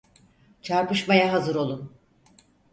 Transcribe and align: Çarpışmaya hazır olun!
Çarpışmaya 0.61 1.33
hazır 1.33 1.55
olun! 1.55 1.91